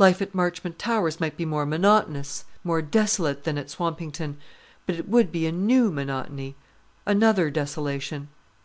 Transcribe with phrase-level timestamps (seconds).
[0.00, 4.36] Life at Marchmont Towers might be more monotonous, more desolate, than at Swampington;
[4.84, 6.56] but it would be a new monotony,
[7.06, 8.30] another desolation.